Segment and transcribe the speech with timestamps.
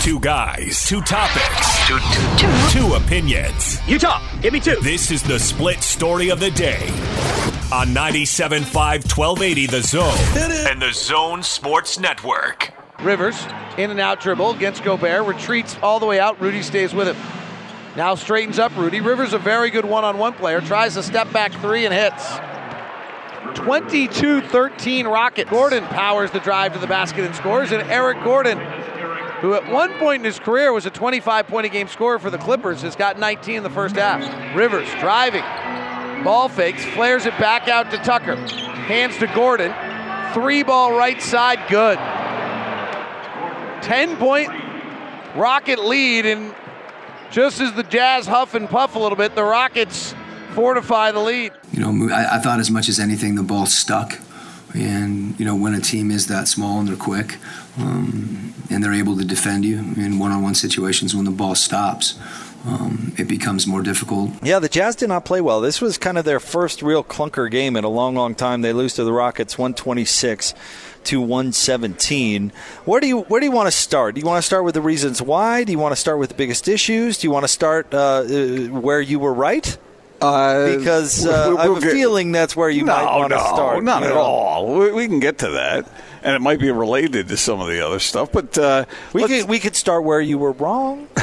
[0.00, 2.78] Two guys, two topics, Two, two, two.
[2.88, 3.78] two opinions.
[3.86, 4.22] You talk.
[4.40, 4.76] Give me two.
[4.82, 6.86] This is the split story of the day
[7.72, 12.72] on 97.5 1280 The Zone and The Zone Sports Network.
[13.00, 13.44] Rivers,
[13.76, 16.40] in and out dribble against Gobert, retreats all the way out.
[16.40, 17.16] Rudy stays with him.
[17.96, 19.00] Now straightens up Rudy.
[19.00, 22.26] Rivers, a very good one on one player, tries a step back three and hits.
[23.58, 25.48] 22 13 Rocket.
[25.48, 28.58] Gordon powers the drive to the basket and scores, and Eric Gordon,
[29.40, 32.30] who at one point in his career was a 25 point a game scorer for
[32.30, 34.56] the Clippers, has got 19 in the first half.
[34.56, 35.44] Rivers driving.
[36.24, 38.36] Ball fakes, flares it back out to Tucker.
[38.36, 39.72] Hands to Gordon.
[40.34, 41.98] Three ball right side, good.
[43.82, 44.50] 10 point
[45.34, 46.54] Rocket lead, and
[47.30, 50.14] just as the Jazz huff and puff a little bit, the Rockets
[50.54, 51.52] fortify the lead.
[51.70, 54.18] You know, I, I thought as much as anything, the ball stuck.
[54.74, 57.38] And, you know, when a team is that small and they're quick
[57.78, 61.54] um, and they're able to defend you in one on one situations when the ball
[61.54, 62.18] stops,
[62.66, 64.30] um, it becomes more difficult.
[64.42, 65.60] Yeah, the Jazz did not play well.
[65.60, 68.62] This was kind of their first real clunker game in a long, long time.
[68.62, 70.54] They lose to the Rockets 126
[71.04, 72.52] to 117.
[72.84, 74.16] Where do you where do you want to start?
[74.16, 75.64] Do you want to start with the reasons why?
[75.64, 77.18] Do you want to start with the biggest issues?
[77.18, 79.78] Do you want to start uh, uh, where you were right?
[80.20, 83.36] Uh, Because uh, I have a get- feeling that's where you no, might want no,
[83.36, 83.84] to start.
[83.84, 84.74] Not you at all.
[84.78, 85.88] We, we can get to that,
[86.22, 88.32] and it might be related to some of the other stuff.
[88.32, 91.06] But uh, We could, we could start where you were wrong.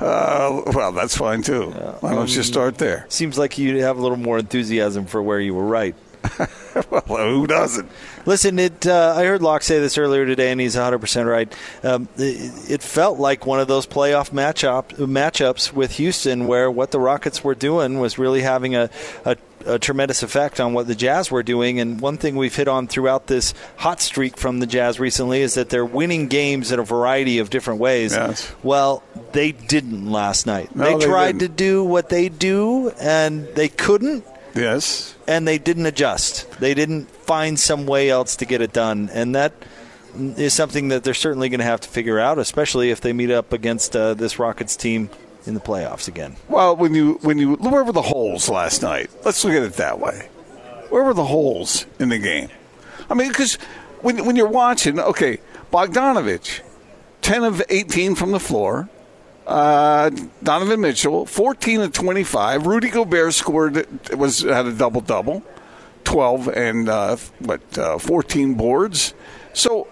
[0.00, 1.70] uh, well, that's fine too.
[2.00, 3.06] Why don't you start there?
[3.08, 5.94] Seems like you have a little more enthusiasm for where you were right.
[7.06, 7.90] Well, who doesn't?
[8.24, 8.86] Listen, it.
[8.86, 11.52] Uh, I heard Locke say this earlier today, and he's 100 percent right.
[11.82, 16.90] Um, it, it felt like one of those playoff matchup matchups with Houston, where what
[16.90, 18.88] the Rockets were doing was really having a,
[19.26, 21.78] a a tremendous effect on what the Jazz were doing.
[21.78, 25.54] And one thing we've hit on throughout this hot streak from the Jazz recently is
[25.54, 28.12] that they're winning games in a variety of different ways.
[28.12, 28.52] Yes.
[28.62, 30.74] Well, they didn't last night.
[30.74, 31.56] No, they they tried didn't.
[31.56, 35.14] to do what they do, and they couldn't Yes.
[35.26, 36.50] and they didn't adjust.
[36.60, 39.52] They didn't find some way else to get it done, and that
[40.14, 43.30] is something that they're certainly going to have to figure out, especially if they meet
[43.30, 45.08] up against uh, this Rockets team
[45.46, 46.36] in the playoffs again.
[46.48, 49.10] Well, when you when you where were the holes last night?
[49.24, 50.28] Let's look at it that way.
[50.90, 52.48] Where were the holes in the game?
[53.08, 53.54] I mean, because
[54.02, 55.38] when when you're watching, okay,
[55.72, 56.60] Bogdanovich,
[57.22, 58.88] ten of eighteen from the floor.
[59.46, 60.10] Uh,
[60.42, 62.66] Donovan Mitchell, fourteen of twenty-five.
[62.66, 63.86] Rudy Gobert scored
[64.16, 65.42] was had a double double,
[66.04, 69.14] twelve and uh, what uh, fourteen boards.
[69.52, 69.88] So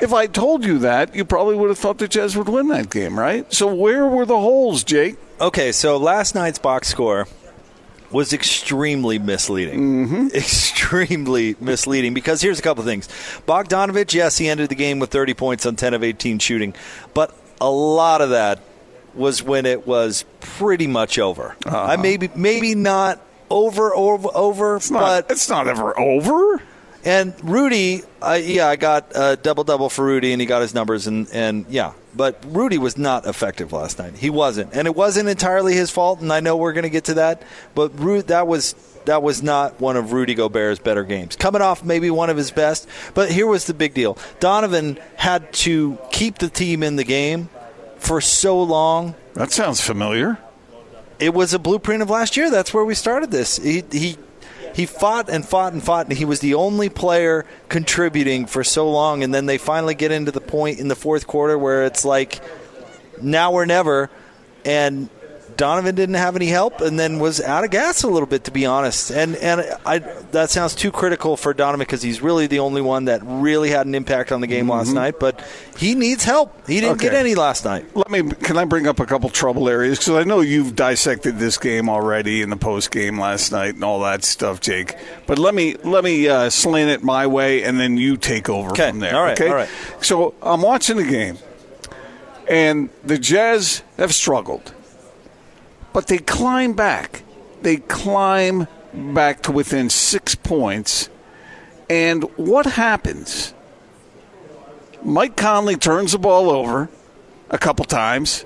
[0.00, 2.90] if I told you that, you probably would have thought the Jazz would win that
[2.90, 3.50] game, right?
[3.52, 5.16] So where were the holes, Jake?
[5.40, 7.26] Okay, so last night's box score
[8.10, 10.06] was extremely misleading.
[10.06, 10.26] Mm-hmm.
[10.34, 13.08] Extremely misleading because here's a couple things.
[13.46, 16.74] Bogdanovich, yes, he ended the game with 30 points on 10 of 18 shooting,
[17.14, 18.60] but a lot of that
[19.14, 21.56] was when it was pretty much over.
[21.64, 24.76] I maybe maybe not over over over, Uh-huh.
[24.76, 26.62] It's not, but it's not ever over.
[27.04, 30.74] and Rudy, I, yeah, I got a double double for Rudy, and he got his
[30.74, 34.16] numbers, and and yeah, but Rudy was not effective last night.
[34.16, 36.20] He wasn't, and it wasn't entirely his fault.
[36.20, 37.42] And I know we're going to get to that,
[37.74, 38.74] but Ru- that was
[39.06, 41.34] that was not one of Rudy Gobert's better games.
[41.36, 45.52] Coming off maybe one of his best, but here was the big deal: Donovan had
[45.54, 47.48] to keep the team in the game
[47.98, 50.38] for so long That sounds familiar.
[51.18, 52.50] it was a blueprint of last year.
[52.50, 53.56] That's where we started this.
[53.56, 54.16] He he
[54.74, 58.90] he fought and fought and fought, and he was the only player contributing for so
[58.90, 59.22] long.
[59.24, 62.40] And then they finally get into the point in the fourth quarter where it's like
[63.22, 64.10] now or never,
[64.66, 65.08] and
[65.56, 68.50] Donovan didn't have any help, and then was out of gas a little bit, to
[68.50, 69.10] be honest.
[69.10, 69.98] And and I
[70.32, 73.86] that sounds too critical for Donovan because he's really the only one that really had
[73.86, 75.18] an impact on the game last night.
[75.18, 75.40] But
[75.78, 76.66] he needs help.
[76.66, 77.86] He didn't get any last night.
[77.96, 78.22] Let me.
[78.22, 79.98] Can I bring up a couple trouble areas?
[79.98, 83.84] Because I know you've dissected this game already in the post game last night and
[83.84, 84.94] all that stuff, Jake.
[85.26, 88.70] But let me let me uh, slant it my way, and then you take over
[88.70, 88.90] Okay.
[88.90, 89.16] from there.
[89.16, 89.40] All right.
[89.40, 89.48] Okay.
[89.48, 89.68] All right.
[90.00, 91.38] So I'm watching the game,
[92.48, 94.72] and the Jazz have struggled,
[95.96, 97.22] but they climb back.
[97.62, 101.08] They climb back to within six points.
[101.88, 103.54] And what happens?
[105.02, 106.90] Mike Conley turns the ball over
[107.48, 108.44] a couple times.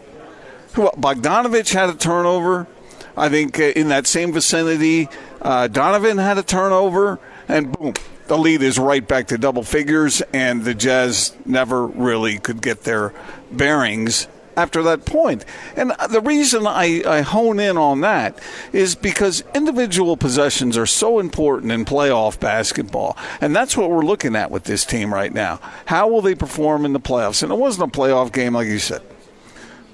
[0.74, 2.68] Bogdanovich had a turnover.
[3.16, 5.08] I think uh, in that same vicinity,
[5.42, 7.18] uh, Donovan had a turnover,
[7.48, 7.94] and boom,
[8.28, 12.84] the lead is right back to double figures, and the Jazz never really could get
[12.84, 13.12] their
[13.50, 14.28] bearings
[14.60, 15.44] after that point.
[15.74, 18.38] And the reason I, I hone in on that
[18.72, 23.16] is because individual possessions are so important in playoff basketball.
[23.40, 25.60] And that's what we're looking at with this team right now.
[25.86, 27.42] How will they perform in the playoffs?
[27.42, 29.02] And it wasn't a playoff game, like you said.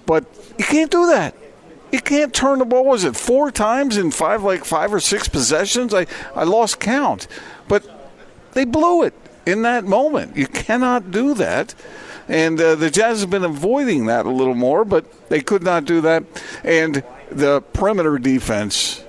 [0.04, 0.24] But
[0.58, 1.34] you can't do that.
[1.92, 2.84] You can't turn the ball.
[2.84, 5.94] Was it four times in five, like five or six possessions?
[5.94, 7.28] I, I lost count.
[7.68, 7.84] But
[8.52, 9.14] they blew it
[9.46, 10.36] in that moment.
[10.36, 11.74] You cannot do that.
[12.28, 15.84] And uh, the Jazz have been avoiding that a little more, but they could not
[15.84, 16.24] do that.
[16.64, 19.04] And the perimeter defense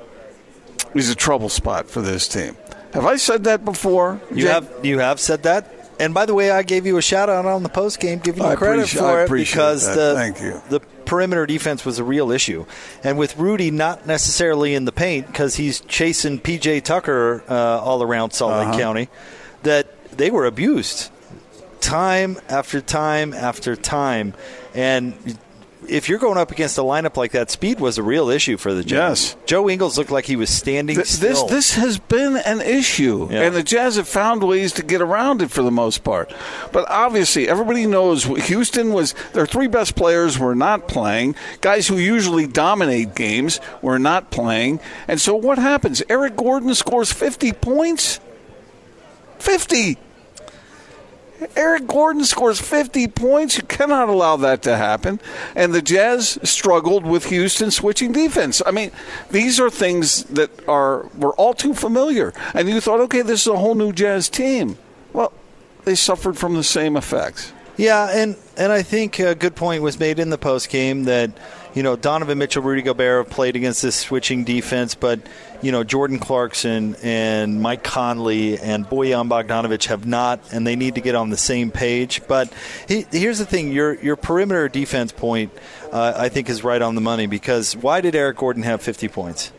[0.94, 2.56] is a trouble spot for this team.
[2.94, 4.22] Have I said that before?
[4.31, 4.48] You Jay?
[4.50, 5.74] have you have said that.
[6.00, 8.44] And by the way, I gave you a shout out on the post game, giving
[8.44, 9.96] you I credit for it because that.
[9.96, 10.62] the Thank you.
[10.69, 12.66] the perimeter defense was a real issue.
[13.04, 18.04] And with Rudy not necessarily in the paint because he's chasing PJ Tucker uh, all
[18.04, 18.78] around Salt Lake Uh-huh.
[18.78, 19.10] County,
[19.64, 21.10] that they were abused
[21.81, 24.33] time after time after time.
[24.74, 25.38] And
[25.88, 28.74] if you're going up against a lineup like that, speed was a real issue for
[28.74, 29.35] the Jazz.
[29.35, 29.38] Yes.
[29.45, 31.47] Joe Ingles looked like he was standing Th- this still.
[31.47, 33.44] this has been an issue, Yeah.
[33.44, 36.33] and the Jazz have found ways to get around it for the most part.
[36.74, 41.35] But obviously, everybody knows Houston was their three best players were not playing.
[41.62, 46.03] Guys who usually dominate games were not playing, and so what happens?
[46.09, 48.19] Eric Gordon scores fifty points.
[49.39, 49.97] Fifty.
[51.56, 53.57] Eric Gordon scores 50 points.
[53.57, 55.19] You cannot allow that to happen.
[55.56, 58.62] And the Jazz struggled with Houston switching defense.
[58.66, 58.92] I mean,
[59.30, 62.34] these are things that are were all too familiar.
[62.54, 64.78] And you thought, okay, this is a whole new Jazz team.
[65.13, 65.31] Well,
[65.86, 67.54] they suffered from the same effects.
[67.78, 71.31] Yeah, and and I think a good point was made in the post game that
[71.77, 75.19] you know Donovan Mitchell, Rudy Gobert have played against this switching defense, but
[75.62, 80.95] you know Jordan Clarkson and Mike Conley and Bojan Bogdanovich have not, and they need
[80.95, 82.24] to get on the same page.
[82.27, 82.51] But
[82.88, 85.51] he, here's the thing: your your perimeter defense point,
[85.91, 89.07] uh, I think, is right on the money because why did Eric Gordon have 50
[89.09, 89.51] points?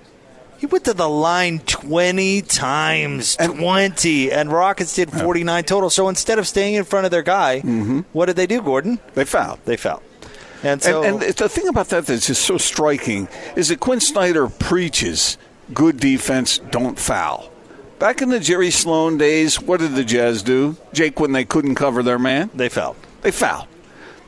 [0.59, 5.89] He went to the line 20 times, 20, and Rockets did 49 total.
[5.89, 7.61] So instead of staying in front of their guy,
[8.13, 8.99] what did they do, Gordon?
[9.15, 9.61] They fouled.
[9.67, 10.03] They fouled.
[10.63, 14.01] And so, and, and the thing about that that's just so striking is that Quin
[14.01, 15.39] Snyder preaches
[15.73, 17.51] good defense, don't foul.
[17.99, 20.77] Back in the Jerry Sloan days, what did the Jazz do?
[20.93, 22.51] Jake, when they couldn't cover their man?
[22.55, 22.97] they fouled.
[23.23, 23.67] They fouled.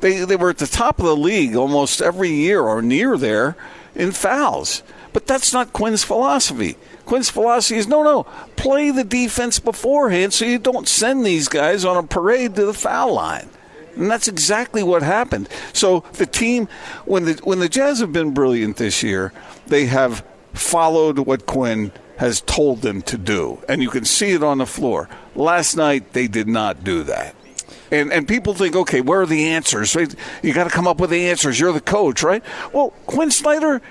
[0.01, 3.57] They, they were at the top of the league almost every year or near there
[3.95, 4.83] in fouls.
[5.13, 6.77] But that's not Quin's philosophy.
[7.05, 8.25] Quin's philosophy is no, no,
[8.57, 12.75] play the defense beforehand so you don't send these guys on a parade to the
[12.75, 13.51] foul line.
[14.01, 15.49] And that's exactly what happened.
[15.75, 16.69] So the team,
[17.05, 19.33] when the when the Jazz have been brilliant this year,
[19.67, 20.25] they have
[20.55, 24.67] followed what Quin has told them to do, and you can see it on the
[24.67, 25.09] floor.
[25.35, 27.35] Last night they did not do that.
[27.91, 29.95] And and people think, okay, where are the answers?
[30.43, 31.61] You got to come up with the answers.
[31.61, 32.43] You're the coach, right?
[32.73, 33.83] Well, Quin Snyder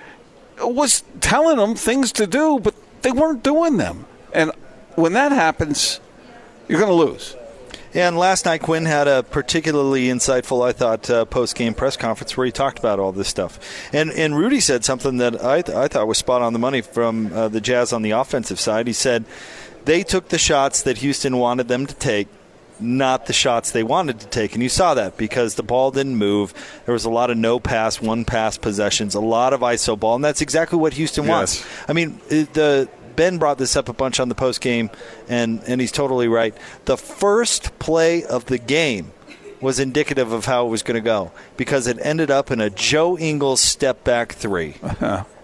[0.60, 2.74] was telling them things to do, but
[3.04, 4.08] they weren't doing them.
[4.34, 4.52] And
[4.96, 6.00] when that happens,
[6.68, 7.36] you're going to lose.
[7.94, 12.38] And last night, Quin had a particularly insightful, I thought, uh, post game press conference
[12.38, 13.60] where he talked about all this stuff.
[13.92, 16.82] And and Rudy said something that I, th- I thought was spot on the money
[16.82, 18.86] from uh, the Jazz on the offensive side.
[18.86, 19.26] He said
[19.86, 22.28] they took the shots that Houston wanted them to take.
[22.82, 24.54] Not the shots they wanted to take.
[24.54, 26.54] And you saw that because the ball didn't move.
[26.86, 30.16] There was a lot of no pass, one pass possessions, a lot of ISO ball.
[30.16, 31.66] And that's exactly what Houston wants.
[31.90, 32.88] I mean, the
[33.19, 34.89] Ben brought this up a bunch on the post game,
[35.27, 36.56] and and he's totally right.
[36.86, 39.12] The first play of the game
[39.60, 42.69] was indicative of how it was going to go because it ended up in a
[42.69, 44.76] Joe Ingles step back 3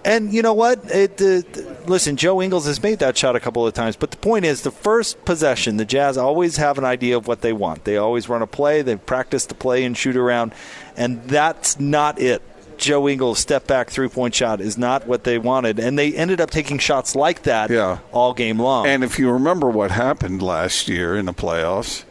[0.05, 0.79] And you know what?
[0.86, 1.41] It, uh,
[1.86, 4.62] listen, Joe Ingles has made that shot a couple of times, but the point is,
[4.62, 7.84] the first possession, the Jazz always have an idea of what they want.
[7.84, 10.53] They always run a play, they practice the play and shoot around,
[10.96, 12.41] and that's not it.
[12.77, 16.41] Joe Ingles' step back three point shot is not what they wanted, and they ended
[16.41, 18.00] up taking shots like that Yeah.
[18.12, 18.88] all game long.
[18.88, 22.03] And if you remember what happened last year in the playoffs,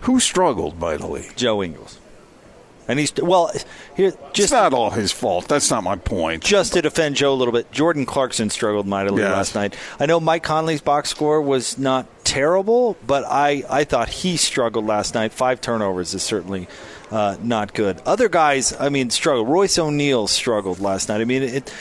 [0.00, 1.28] who struggled mightily?
[1.36, 1.98] Joe Ingles,
[2.90, 3.50] and he's well
[3.96, 5.48] here It's just not all his fault.
[5.48, 6.42] That's not my point.
[6.44, 7.70] just to defend Joe a little bit.
[7.72, 9.32] Jordan Clarkson struggled mightily Yes.
[9.32, 9.74] last night.
[9.98, 14.86] I know Mike Conley's box score was not terrible, but I I thought he struggled
[14.86, 15.32] last night.
[15.32, 16.68] Five turnovers is certainly.
[17.10, 18.00] Uh, not good.
[18.06, 19.48] Other guys, I mean, struggled.
[19.48, 21.20] Royce O'Neal struggled last night.
[21.20, 21.72] I mean, it,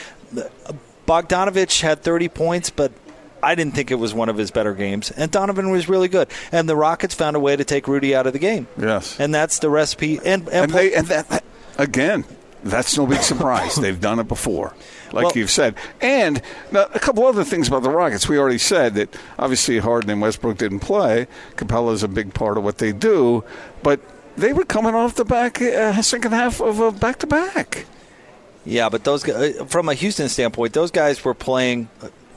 [1.07, 2.91] Bogdanovich had 30 points, but
[3.41, 5.11] I didn't think it was one of his better games.
[5.11, 6.27] And Donovan was really good.
[6.51, 8.67] And the Rockets found a way to take Rudy out of the game.
[8.77, 9.19] Yes.
[9.19, 10.17] And that's the recipe.
[10.17, 11.43] And, and, and they and that
[11.77, 12.25] again,
[12.63, 13.75] that's no big surprise.
[13.81, 14.73] They've done it before,
[15.13, 15.75] like Well- you've said.
[16.01, 16.41] And
[16.71, 18.27] now, a couple other things about the Rockets.
[18.27, 21.27] We already said that obviously Harden and Westbrook didn't play.
[21.55, 23.43] Capela's a big part of what they do,
[23.83, 23.99] but
[24.35, 27.85] they were coming off the back uh, second half of a back to back.
[28.65, 31.89] Yeah, but those uh, from a Houston standpoint, those guys were playing.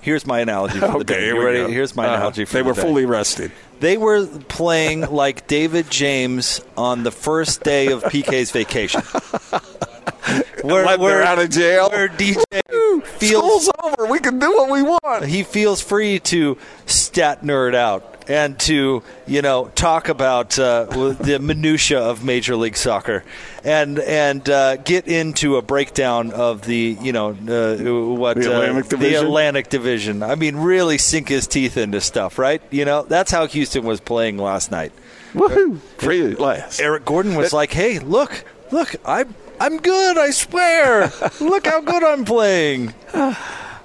[0.03, 1.21] Here's my analogy for the Okay, day.
[1.25, 1.59] here You we ready?
[1.61, 1.69] go.
[1.69, 2.83] Here's my Uh, analogy for They the were day.
[2.83, 3.53] fully rested.
[3.81, 9.01] They were playing like David James on the first day of PK's vacation.
[10.63, 11.91] Where, Let they're out of jail.
[11.91, 12.43] Where DJ
[13.07, 14.07] feels School's over.
[14.07, 15.25] We can do what we want.
[15.25, 16.57] he feels free to
[16.87, 22.77] stat nerd out and to you know talk about uh, the minutia of Major League
[22.77, 23.25] Soccer
[23.65, 28.87] and and uh, get into a breakdown of the you know uh, what The Atlantic
[28.87, 29.13] uh, Division?
[29.21, 30.23] the Atlantic Division.
[30.23, 32.63] I mean, really sink his teeth into stuff, right?
[32.71, 34.93] You know, that's how Houston was playing last night.
[35.35, 35.79] Woohoo!
[35.99, 36.81] Free last.
[36.81, 40.19] Eric Gordon was like, "Hey, look, look, I'm I'm good.
[40.19, 41.11] I swear.
[41.41, 42.95] look how good I'm playing."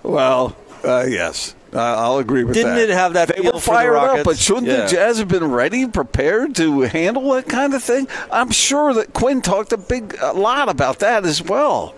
[0.04, 2.64] Well, uh, yes, uh, I'll agree with that.
[2.64, 4.86] Didn't it have that They feel were for the fired up, but shouldn't Yeah.
[4.86, 8.08] the Jazz have been ready, prepared to handle that kind of thing?
[8.32, 11.94] I'm sure that Quin talked a big a lot about that as well.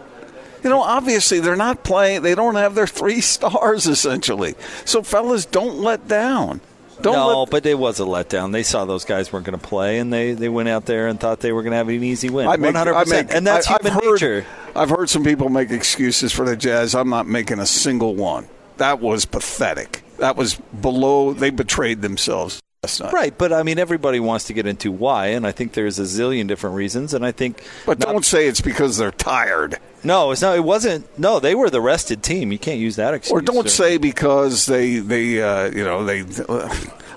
[0.64, 2.22] You know, obviously they're not playing.
[2.24, 4.56] They don't have their three stars essentially.
[4.86, 6.62] So, fellas, don't let down.
[7.02, 8.52] Don't no, let, but it was a letdown.
[8.52, 11.18] They saw those guys weren't going to play, and they, they went out there and
[11.18, 12.46] thought they were going to have an easy win.
[12.46, 14.46] One hundred percent, and that's I- I've heard- nature.
[14.76, 16.94] I've heard some people make excuses for the Jazz.
[16.96, 18.48] I'm not making a single one.
[18.80, 20.04] That was pathetic.
[20.18, 21.34] That was below.
[21.34, 23.14] They betrayed themselves last night.
[23.14, 26.04] Right, but I mean, everybody wants to get into why, and I think there's a
[26.04, 27.64] zillion different reasons, and I think.
[27.86, 29.78] But not- don't say it's because they're tired.
[30.04, 30.56] no, it's not.
[30.56, 31.20] It wasn't.
[31.20, 32.52] No, they were the rested team.
[32.52, 33.38] You can't use that excuse.
[33.38, 36.24] Or don't say because they they uh, you know they.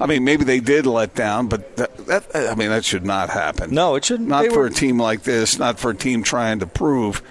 [0.00, 3.30] I mean, maybe they did let down, but that, that I mean that should not
[3.30, 3.72] happen.
[3.72, 4.28] No, it shouldn't.
[4.28, 5.58] Not for were- a team like this.
[5.58, 7.22] Not for a team trying to prove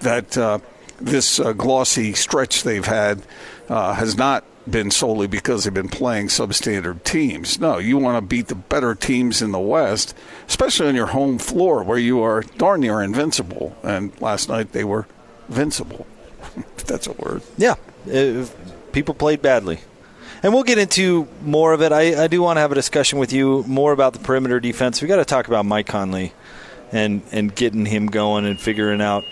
[0.00, 0.58] that uh,
[1.00, 3.22] this uh, glossy stretch they've had
[3.68, 7.60] uh, has not been solely because they've been playing substandard teams.
[7.60, 10.14] No, you want to beat the better teams in the West,
[10.48, 13.76] especially on your home floor where you are darn near invincible.
[13.82, 15.06] And last night they were
[15.48, 16.06] invincible.
[16.56, 17.42] if that's a word.
[17.56, 17.74] Yeah,
[18.12, 18.46] uh,
[18.92, 19.80] people played badly.
[20.42, 21.90] And we'll get into more of it.
[21.90, 25.00] I, I do want to have a discussion with you more about the perimeter defense.
[25.00, 26.34] we got to talk about Mike Conley
[26.92, 29.24] and, and getting him going and figuring out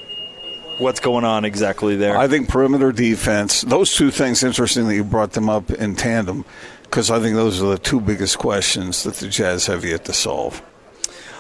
[0.83, 2.17] what's going on exactly there.
[2.17, 6.45] I think perimeter defense, those two things, interesting that you brought them up in tandem,
[6.83, 10.13] because I think those are the two biggest questions that the Jazz have yet to
[10.13, 10.63] solve.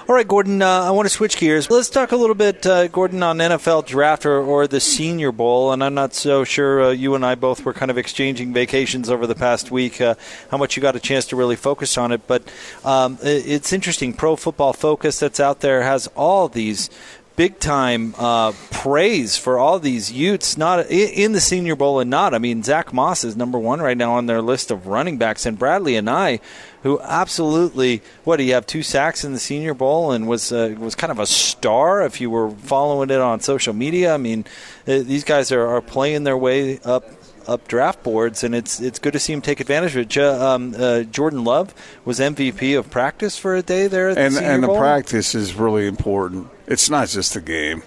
[0.08, 1.70] All right, Gordon, uh, I want to switch gears.
[1.70, 5.72] Let's talk a little bit, uh, Gordon, on NFL draft or, or the Senior Bowl.
[5.72, 9.08] And I'm not so sure uh, you and I both were kind of exchanging vacations
[9.08, 10.16] over the past week, uh,
[10.50, 12.26] how much you got a chance to really focus on it.
[12.26, 12.42] But
[12.84, 14.12] um, it- it's interesting.
[14.12, 16.90] Pro Football Focus that's out there has all these
[17.42, 22.34] big time uh, praise for all these Utes, not in the Senior Bowl and not.
[22.34, 25.44] I mean, Zack Moss is number one right now on their list of running backs,
[25.44, 26.40] and Bradlee Anae,
[26.84, 30.76] who absolutely what do you have two sacks in the Senior Bowl and was uh,
[30.78, 34.14] was kind of a star if you were following it on social media.
[34.14, 34.44] I mean,
[34.86, 37.04] uh, these guys are, are playing their way up
[37.48, 40.16] up draft boards, and it's it's good to see him take advantage of it.
[40.18, 44.44] Um, uh, Jordan Love was MVP of practice for a day there at And the
[44.44, 44.78] and the Bowl.
[44.78, 46.48] practice is really important.
[46.66, 47.82] It's not just the game;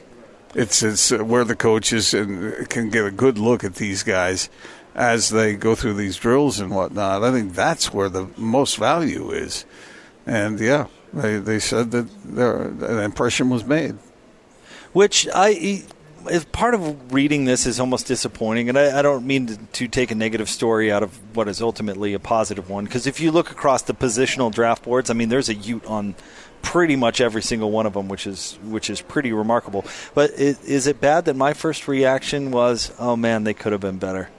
[0.53, 4.49] it's it's uh, where the coaches and can get a good look at these guys
[4.95, 7.23] as they go through these drills and whatnot.
[7.23, 9.65] I think that's where the most value is.
[10.25, 13.95] And yeah, they they said that their, an impression was made.
[14.93, 15.83] which I
[16.29, 19.87] as part of reading this is almost disappointing, and I, I don't mean to, to
[19.87, 22.85] take a negative story out of what is ultimately a positive one.
[22.85, 26.15] Because if you look across the positional draft boards, I mean, there's a Ute on
[26.61, 29.85] pretty much every single one of them, which is which is pretty remarkable.
[30.13, 33.81] But it, is it bad that my first reaction was, "Oh man, they could have
[33.81, 34.29] been better"?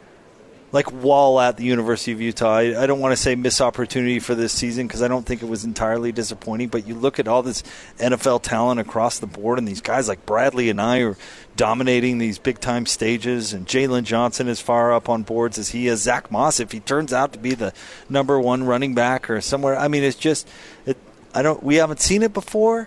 [0.76, 2.56] Like Wall at the University of Utah.
[2.56, 5.42] I, I don't want to say miss opportunity for this season because I don't think
[5.42, 6.68] it was entirely disappointing.
[6.68, 7.62] But you look at all this
[7.96, 11.16] NFL talent across the board, and these guys like Bradlee Anae are
[11.56, 13.54] dominating these big time stages.
[13.54, 16.02] And Jaylon Johnson is far up on boards as he is.
[16.02, 17.72] Zack Moss, if he turns out to be the
[18.10, 20.46] number one running back or somewhere, I mean, it's just
[20.84, 20.98] it,
[21.34, 21.62] I don't.
[21.62, 22.86] We haven't seen it before.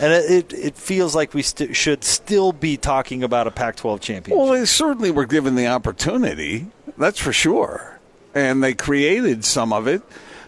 [0.00, 4.00] And it, it, feels like we st- should still be talking about a Pac 12
[4.00, 4.48] championship.
[4.48, 6.68] Well, certainly were given the opportunity.
[6.98, 7.98] That's for sure.
[8.34, 10.02] And they created some of it.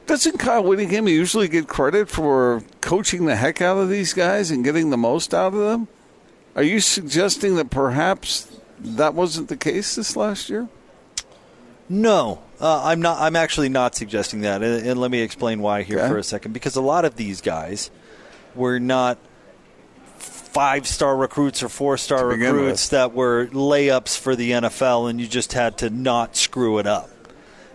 [0.07, 4.65] Doesn't Kyle Whittingham usually get credit for coaching the heck out of these guys and
[4.65, 5.87] getting the most out of them?
[6.57, 10.69] Are you suggesting that perhaps that wasn't the case this last year?
[11.89, 13.21] No, uh, I'm not.
[13.21, 16.09] I'm actually not suggesting that, and, and let me explain why here Okay.
[16.09, 16.53] for a second.
[16.53, 17.91] Because a lot of these guys
[18.55, 19.19] were not
[20.53, 22.91] five-star recruits or four-star recruits with.
[22.91, 27.09] that were layups for the NFL, and you just had to not screw it up.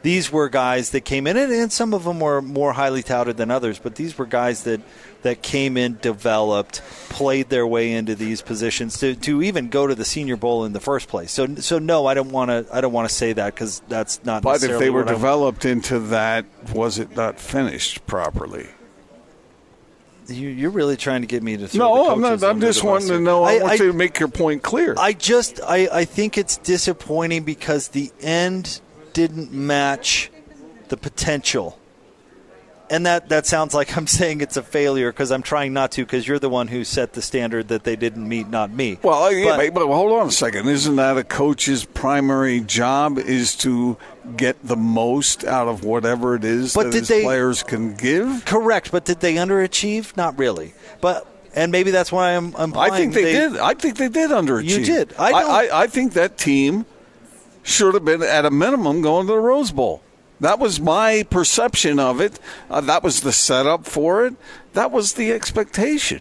[0.03, 3.37] these were guys that came in, and, and some of them were more highly touted
[3.37, 4.81] than others, but these were guys that
[5.25, 9.95] that came in, developed, played their way into these positions to, to even go to
[9.95, 11.31] the Senior Bowl in the first place.
[11.31, 12.67] So, so no, I don't want to.
[12.71, 14.43] I don't want to say that because that's not.
[14.43, 18.67] But if they were developed into that, was it not finished properly?
[20.27, 21.67] You, you're really trying to get me to.
[21.67, 22.43] Throw No, I'm not.
[22.43, 23.43] I'm just wanting to know.
[23.43, 24.95] I, I- want I- you to make your point clear.
[24.97, 28.81] I just I, I think it's disappointing because the end
[29.13, 30.31] didn't match
[30.89, 31.79] the potential.
[32.89, 36.03] And that, that sounds like I'm saying it's a failure because I'm trying not to
[36.05, 38.99] because you're the one who set the standard that they didn't meet, not me.
[39.01, 40.67] Well, yeah, But- but, hold on a second.
[40.67, 43.17] Isn't that a coach's primary job?
[43.17, 43.97] Is to
[44.37, 48.45] get the most out of whatever it is But that his they- players can give?
[48.45, 50.15] Correct, but did they underachieve?
[50.15, 50.73] Not really.
[51.01, 51.25] But
[51.55, 52.53] and maybe that's why I'm.
[52.57, 53.57] I'm I think they, did.
[53.57, 54.63] I think they did underachieve.
[54.79, 55.13] You did.
[55.17, 56.85] I I, I, I think that team
[57.63, 60.01] should have been at a minimum going to the Rose Bowl.
[60.39, 62.39] That was my perception of it.
[62.69, 64.35] Uh, that was the setup for it.
[64.73, 66.19] That was the expectation,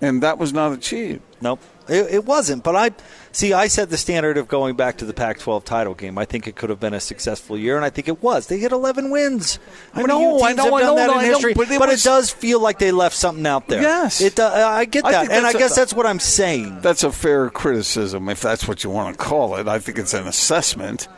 [0.00, 1.20] and that was not achieved.
[1.40, 2.62] Nope, it, it wasn't.
[2.62, 2.90] But I
[3.32, 3.52] see.
[3.52, 6.18] I set the standard of going back to the Pac-12 title game.
[6.18, 8.46] I think it could have been a successful year, and I think it was.
[8.46, 9.58] They hit 11 wins.
[9.94, 11.54] I How many know, I know, have I done know, that I in history?
[11.54, 13.82] but it but was- it does feel like they left something out there.
[13.82, 14.20] Yes.
[14.20, 14.38] it.
[14.38, 16.80] Uh, I get that, think and I a- guess that's what I'm saying.
[16.82, 19.66] That's a fair criticism, if that's what you want to call it.
[19.66, 21.08] I think it's an assessment.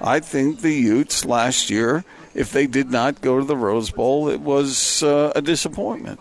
[0.00, 4.28] I think the Utes last year, if they did not go to the Rose Bowl,
[4.28, 6.20] it was uh, a disappointment.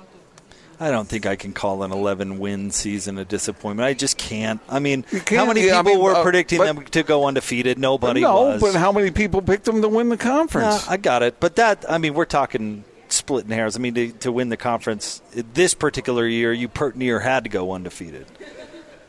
[0.80, 3.88] I don't think I can call an 11 win season a disappointment.
[3.88, 4.60] I just can't.
[4.68, 7.04] I mean, how can't, many yeah, I people mean, were uh, predicting but- them to
[7.04, 7.78] go undefeated?
[7.80, 8.62] Nobody no, was.
[8.62, 10.88] but how many people picked them to win the conference?
[10.88, 11.40] I got it.
[11.40, 13.78] But that, I mean, we're talking splitting hairs.
[13.78, 17.50] I mean, to, to win the conference this particular year, you pert near had to
[17.50, 18.26] go undefeated.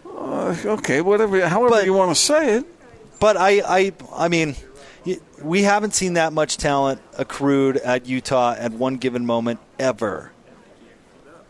[0.06, 2.64] okay, whatever, however But- you want to say it.
[3.18, 4.56] But I, I, I mean,
[5.42, 10.32] we haven't seen that much talent accrued at Utah at one given moment ever.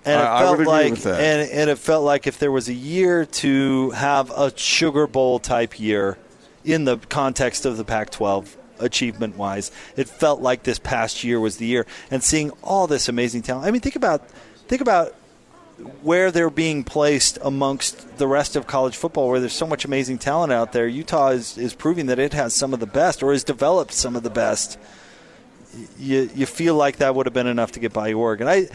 [0.04, 1.20] And I- it I felt agree like, with that.
[1.20, 5.38] and, and it felt like if there was a year to have a Sugar Bowl
[5.38, 6.18] type year
[6.64, 11.56] in the context of the Pac-12 achievement wise, it felt like this past year was
[11.56, 11.86] the year.
[12.10, 14.28] And seeing all this amazing talent, I mean, think about,
[14.68, 15.14] think about
[16.02, 20.18] where they're being placed amongst the rest of college football, where there's so much amazing
[20.18, 20.88] talent out there.
[20.88, 24.16] Utah is, is proving that it has some of the best, or has developed some
[24.16, 24.78] of the best.
[25.98, 28.48] You you feel like that would have been enough to get by Oregon.
[28.48, 28.68] I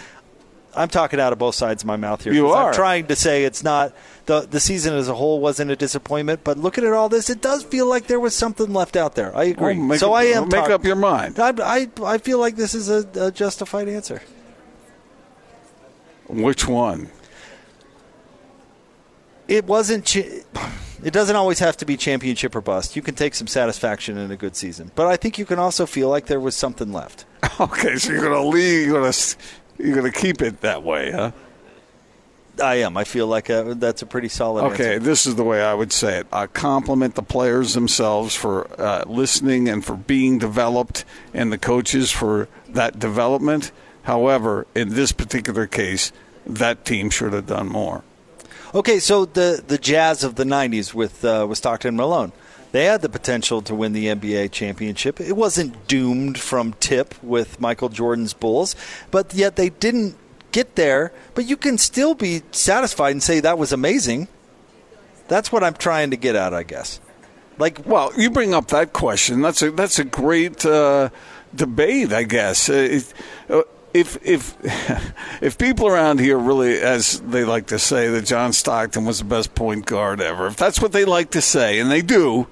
[0.75, 2.33] I'm talking out of both sides of my mouth here.
[2.33, 2.67] You are.
[2.69, 3.93] I'm trying to say it's not
[4.27, 7.41] the the season as a whole wasn't a disappointment, but looking at all this, it
[7.41, 9.35] does feel like there was something left out there.
[9.35, 9.79] I agree.
[9.79, 11.39] Well, so up- I am make talk- up your mind.
[11.39, 14.21] I, I I feel like this is a, a justified answer.
[16.31, 17.09] Which one?
[19.47, 20.05] it wasn't.
[20.05, 20.43] Ch-
[21.03, 22.95] it doesn't always have to be championship or bust.
[22.95, 25.85] You can take some satisfaction in a good season, but I think you can also
[25.85, 27.25] feel like there was something left.
[27.59, 28.87] Okay, so you're going to leave.
[28.87, 29.35] You're going to
[29.77, 31.31] you're to keep it that way, huh?
[32.61, 32.97] I am.
[32.97, 34.63] I feel like uh that's a pretty solid.
[34.71, 35.05] Okay, answer.
[35.05, 36.27] this is the way I would say it.
[36.31, 42.09] I compliment the players themselves for uh, listening and for being developed, and the coaches
[42.11, 43.71] for that development.
[44.03, 46.11] However, in this particular case,
[46.45, 48.03] that team should have done more.
[48.73, 52.31] Okay, so the the Jazz of the '90s with uh, with Stockton Malone,
[52.71, 55.19] they had the potential to win the NBA championship.
[55.19, 58.75] It wasn't doomed from tip with Michael Jordan's Bulls,
[59.11, 60.15] but yet they didn't
[60.51, 61.11] get there.
[61.35, 64.27] But you can still be satisfied and say that was amazing.
[65.27, 66.99] That's what I'm trying to get at, I guess.
[67.57, 69.41] Like, Well, you bring up that question.
[69.41, 71.09] That's a that's a great uh,
[71.53, 72.69] debate, I guess.
[72.69, 73.13] Uh, it-
[73.49, 73.61] uh,
[73.93, 74.55] If if
[75.41, 79.25] if people around here really, as they like to say, that John Stockton was the
[79.25, 82.47] best point guard ever, if that's what they like to say, and they do,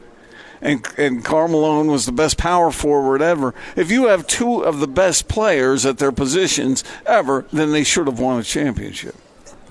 [0.62, 3.54] and and Karl Malone was the best power forward ever.
[3.76, 8.08] If you have two of the best players at their positions ever, then they should
[8.08, 9.16] have won a championship.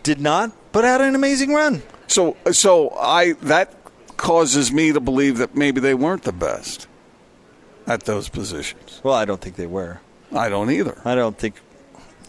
[0.03, 1.83] did not, but had an amazing run.
[2.07, 3.75] So so I that
[4.17, 6.89] causes me to believe that maybe they weren't the best
[7.87, 9.01] at those positions.
[9.03, 10.01] Well, I don't think they were.
[10.33, 11.01] I don't either.
[11.05, 11.57] I don't think.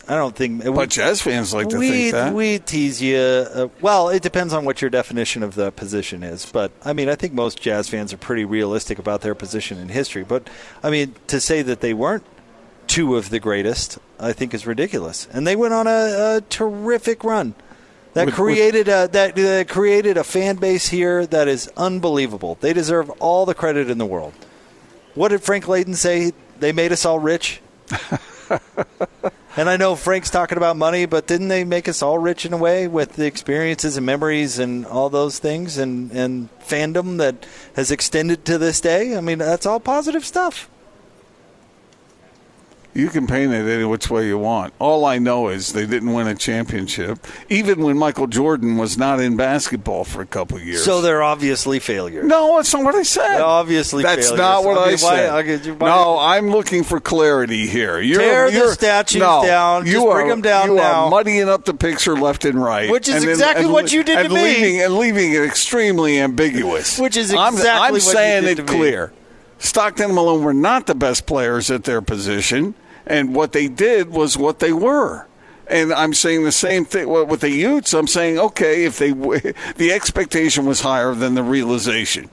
[0.08, 0.64] I don't think.
[0.64, 2.34] But Jazz fans like to we, think that.
[2.34, 3.18] We tease you.
[3.18, 6.46] Uh, well, it depends on what your definition of the position is.
[6.46, 9.90] But I mean, I think most Jazz fans are pretty realistic about their position in
[9.90, 10.24] history.
[10.24, 10.50] But
[10.82, 12.26] I mean, to say that they weren't
[12.88, 15.28] two of the greatest, I think is ridiculous.
[15.32, 17.54] And they went on a, a terrific run
[18.14, 22.58] that With- created a that, that created a fan base here that is unbelievable.
[22.60, 24.34] They deserve all the credit in the world.
[25.14, 26.34] What did Frank Layden say?
[26.60, 27.62] They made us all rich.
[29.60, 32.54] And I know Frank's talking about money, but didn't they make us all rich in
[32.54, 37.46] a way with the experiences and memories and all those things and, and fandom that
[37.76, 39.18] has extended to this day?
[39.18, 40.70] I mean, that's all positive stuff.
[42.96, 44.74] You can paint it any which way you want.
[44.80, 49.20] All I know is they didn't win a championship, even when Michael Jordan was not
[49.20, 50.84] in basketball for a couple of years.
[50.84, 52.26] So they're obviously failures.
[52.26, 53.38] no, that's not what I said.
[53.38, 54.40] They're obviously that's failures.
[54.40, 55.30] not what I I, mean, why- said.
[55.60, 58.00] okay, why- no, I'm looking for clarity here.
[58.00, 59.86] You're, Tear the you're- statues no, down.
[59.86, 61.06] You Just are, them down you now.
[61.06, 63.90] Are muddying up the picture left and right, Which is then- exactly and what le-
[63.92, 64.82] you did to and me.
[64.82, 66.98] and leaving it extremely ambiguous.
[67.00, 68.80] Which is I'm- exactly I'm, what you saying did it to me.
[69.60, 72.74] Stockton and Malone were not the best players at their position,
[73.06, 75.28] and what they did was what they were.
[75.68, 77.94] And I'm saying the same thing with the Utes.
[77.94, 79.12] I'm saying, okay, if they
[79.76, 82.30] the expectation was higher than the realization.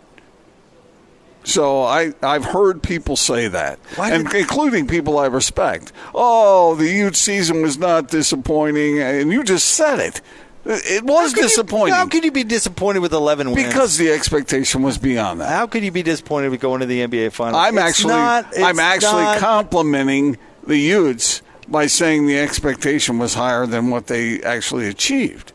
[1.44, 5.92] So I I've heard people say that, Why and did- including people I respect.
[6.14, 10.20] Oh, the Ute season was not disappointing, and you just said it.
[10.68, 13.64] It was How could you- disappointing how could you be disappointed with 11 wins?
[13.66, 15.48] because the expectation was beyond that.
[15.48, 17.57] how could you be disappointed with going to the NBA Finals?
[17.64, 23.35] I'm It's actually not- I'm actually not- complimenting the Utes by saying the expectation was
[23.35, 25.52] higher than what they actually achieved.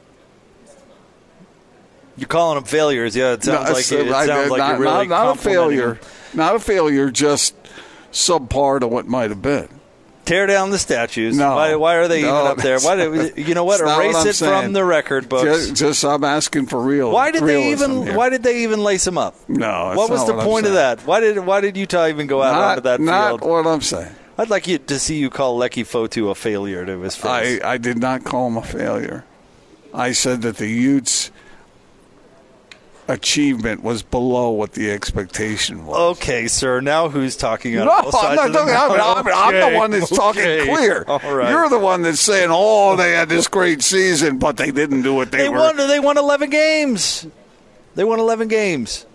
[2.17, 3.15] You're calling them failures.
[3.15, 5.35] Yeah, it sounds No, like it, it I- sounds like not, you're really not, not
[5.35, 5.99] a failure,
[6.33, 7.53] not a failure, just
[8.13, 9.67] subpar to what might have been.
[10.25, 11.35] Tear down the statues.
[11.35, 11.55] No.
[11.55, 12.79] why, why are they No, even up there?
[12.79, 13.81] Why did, you know what?
[13.81, 14.63] not what Erase it saying.
[14.65, 15.43] from the record books.
[15.43, 17.11] Just, just I'm asking for real.
[17.11, 18.03] why did they even?
[18.03, 18.15] here.
[18.15, 19.35] Why did they even lace them up?
[19.49, 21.01] No, What was not the what point of that?
[21.07, 23.41] Why did Why did Utah even go out not, onto that not field?
[23.49, 24.13] what I'm saying.
[24.37, 27.59] I'd like you to see you call Leki Fotu a failure to his face.
[27.63, 29.25] I, I did not call him a failure.
[29.93, 31.31] I said that the Utes'
[33.11, 36.17] achievement was below what the expectation was.
[36.17, 36.81] okay, sir.
[36.81, 38.73] Now who's talking on No, both I'm sides not of the talking.
[38.73, 39.27] I'm, mouth?
[39.27, 40.17] I'm, I'm the one that's okay.
[40.65, 41.03] talking clear.
[41.07, 41.49] All right.
[41.49, 45.13] You're the one that's saying, "Oh, they had this great season, but they didn't do
[45.13, 45.77] what they, They were." won.
[45.77, 47.27] They won 11 games.
[47.95, 49.05] They won 11 games.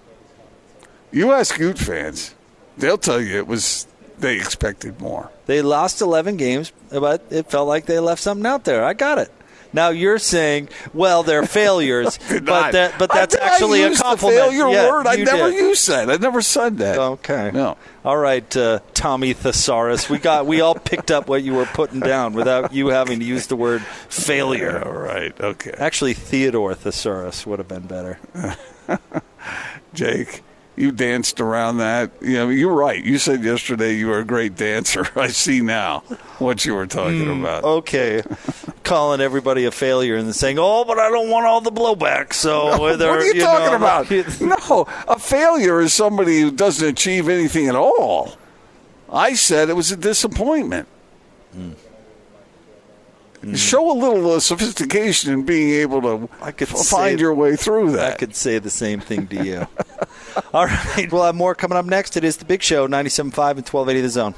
[1.12, 2.34] You ask Ute fans;
[2.76, 3.86] they'll tell you it was
[4.18, 5.30] they expected more.
[5.46, 8.84] They lost 11 games, but it felt like they left something out there.
[8.84, 9.30] I got it.
[9.72, 14.40] Now you're saying, well, they're failures, but that, but that's actually a compliment.
[14.42, 15.06] failure Yeah, word.
[15.06, 15.60] I never did.
[15.60, 16.10] used that.
[16.10, 16.98] I never said that.
[16.98, 17.50] Okay.
[17.52, 17.76] No.
[18.04, 20.08] All right, uh, Tommy Thesaurus.
[20.08, 23.24] We got we all picked up what you were putting down without you having to
[23.24, 24.82] use the word failure.
[24.86, 25.38] All right.
[25.40, 25.72] Okay.
[25.76, 28.18] Actually, Theodore Thesaurus would have been better.
[29.94, 30.42] Jake,
[30.76, 32.10] you danced around that.
[32.20, 33.02] You know, you're right.
[33.02, 35.08] You said yesterday you were a great dancer.
[35.16, 36.00] I see now
[36.38, 37.40] what you were talking Hmm.
[37.44, 37.64] about.
[37.64, 38.22] Okay,
[38.84, 42.80] calling everybody a failure and saying, "Oh, but I don't want all the blowback." So
[42.80, 44.10] whether what are you, you talking know, about?
[44.40, 48.36] no, a failure is somebody who doesn't achieve anything at all.
[49.10, 50.88] I said it was a disappointment.
[53.50, 53.54] Hmm.
[53.54, 57.32] Show a little uh, sophistication in being able to I could f- say- find your
[57.34, 58.14] way through that.
[58.14, 59.66] I could say the same thing to you.
[60.54, 62.16] All right, we'll have more coming up next.
[62.16, 63.32] It is the Big Show, 97.5 and
[63.68, 64.34] 1280 The Zone.